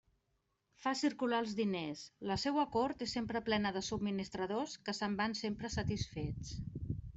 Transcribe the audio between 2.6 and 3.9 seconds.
cort és sempre plena de